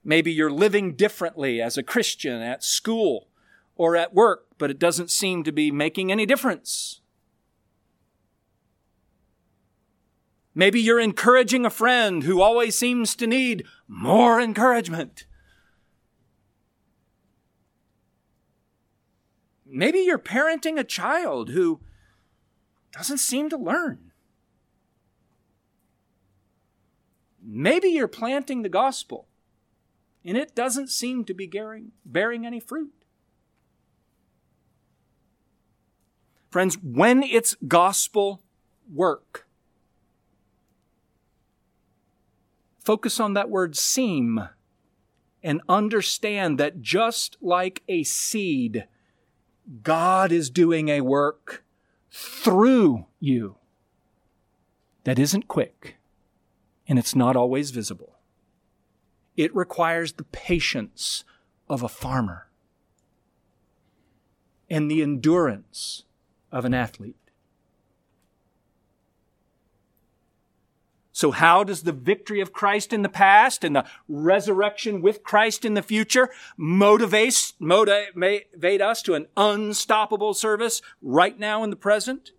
[0.03, 3.29] Maybe you're living differently as a Christian at school
[3.77, 7.01] or at work, but it doesn't seem to be making any difference.
[10.55, 15.27] Maybe you're encouraging a friend who always seems to need more encouragement.
[19.71, 21.81] Maybe you're parenting a child who
[22.93, 24.11] doesn't seem to learn.
[27.43, 29.27] Maybe you're planting the gospel
[30.25, 32.93] and it doesn't seem to be bearing, bearing any fruit.
[36.51, 38.43] Friends, when it's gospel
[38.93, 39.47] work,
[42.85, 44.49] focus on that word seem
[45.43, 48.87] and understand that just like a seed,
[49.83, 51.65] God is doing a work
[52.11, 53.57] through you
[55.05, 55.97] that isn't quick
[56.89, 58.17] and it's not always visible.
[59.37, 61.25] It requires the patience
[61.69, 62.49] of a farmer
[64.69, 66.05] and the endurance
[66.51, 67.20] of an athlete.
[71.21, 75.67] So, how does the victory of Christ in the past and the resurrection with Christ
[75.67, 82.31] in the future motivate, motivate us to an unstoppable service right now in the present?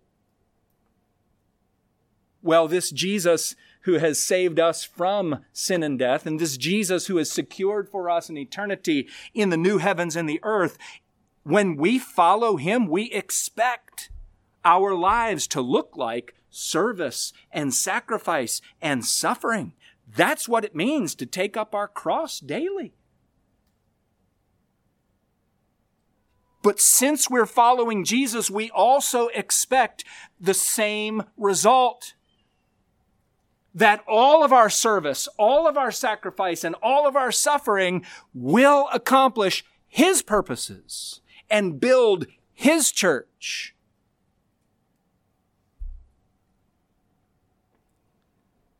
[2.42, 7.18] Well, this Jesus who has saved us from sin and death, and this Jesus who
[7.18, 10.76] has secured for us an eternity in the new heavens and the earth,
[11.44, 14.10] when we follow him, we expect
[14.64, 19.72] our lives to look like service and sacrifice and suffering.
[20.14, 22.94] That's what it means to take up our cross daily.
[26.62, 30.04] But since we're following Jesus, we also expect
[30.40, 32.14] the same result.
[33.74, 38.88] That all of our service, all of our sacrifice, and all of our suffering will
[38.92, 43.74] accomplish His purposes and build His church.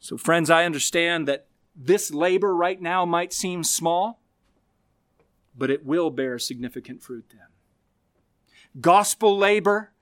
[0.02, 1.46] So, friends, I understand that
[1.76, 4.20] this labor right now might seem small,
[5.56, 7.46] but it will bear significant fruit then.
[8.80, 9.92] Gospel labor,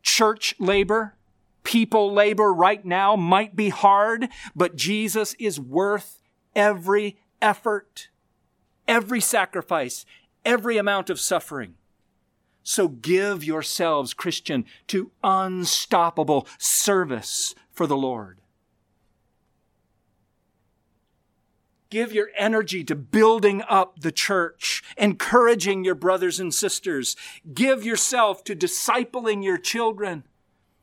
[0.00, 1.16] church labor,
[1.64, 6.22] people labor right now might be hard, but Jesus is worth
[6.54, 8.10] every effort,
[8.86, 10.06] every sacrifice,
[10.44, 11.74] every amount of suffering.
[12.62, 18.37] So give yourselves, Christian, to unstoppable service for the Lord.
[21.90, 27.16] Give your energy to building up the church, encouraging your brothers and sisters.
[27.54, 30.24] Give yourself to discipling your children,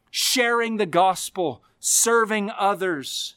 [0.10, 3.36] sharing the gospel, serving others.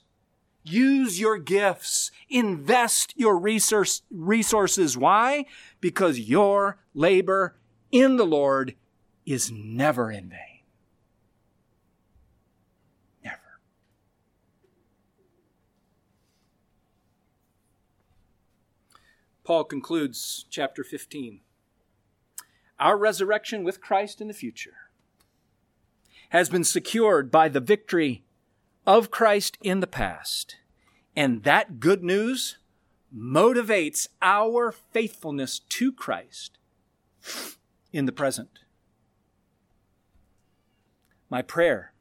[0.65, 2.11] Use your gifts.
[2.31, 4.97] Invest your resource, resources.
[4.97, 5.45] Why?
[5.81, 7.57] Because your labor
[7.93, 8.75] in the Lord
[9.27, 10.48] is never in vain.
[19.49, 21.41] Paul concludes chapter 15.
[22.79, 24.91] Our resurrection with Christ in the future
[26.29, 28.25] has been secured by the victory
[28.87, 30.57] of Christ in the past.
[31.17, 32.59] And that good news
[33.11, 36.59] motivates our faithfulness to Christ
[37.91, 38.59] in the present.
[41.31, 41.95] My prayer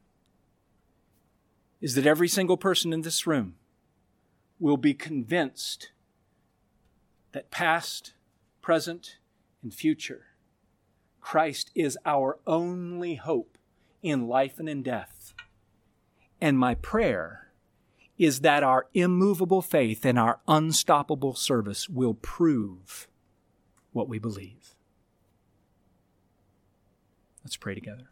[1.79, 3.55] is that every single person in this room
[4.59, 5.91] will be convinced
[7.31, 8.13] that past,
[8.61, 9.17] present,
[9.61, 10.25] and future,
[11.21, 13.57] Christ is our only hope
[14.01, 15.33] in life and in death.
[16.39, 17.51] And my prayer
[18.17, 23.07] is that our immovable faith and our unstoppable service will prove
[23.91, 24.75] what we believe.
[27.43, 28.09] Let's pray together.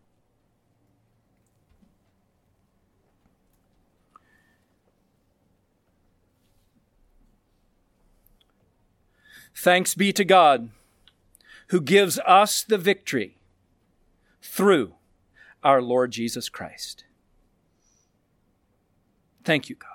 [9.56, 10.70] Thanks be to God
[11.70, 13.38] who gives us the victory
[14.41, 14.95] through
[15.64, 17.06] our Lord Jesus Christ.
[19.43, 19.89] Thank you, God.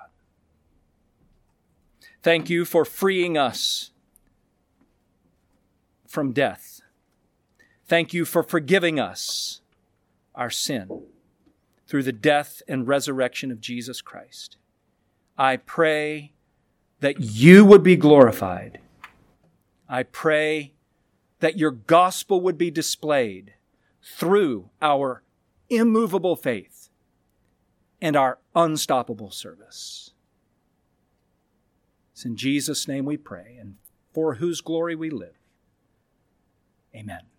[2.21, 3.91] Thank you for freeing us
[6.07, 6.81] from death.
[7.85, 9.61] Thank you for forgiving us
[10.35, 11.03] our sin
[11.87, 14.57] through the death and resurrection of Jesus Christ.
[15.37, 16.33] I pray
[16.99, 18.80] that you would be glorified
[19.91, 20.71] I pray
[21.41, 23.55] that your gospel would be displayed
[24.01, 25.21] through our
[25.69, 26.87] immovable faith
[28.01, 30.11] and our unstoppable service.
[32.13, 33.75] It's in Jesus' name we pray, and
[34.13, 35.35] for whose glory we live.
[36.95, 37.30] Amen.